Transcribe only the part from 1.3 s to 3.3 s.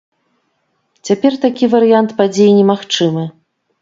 такі варыянт падзей немагчымы.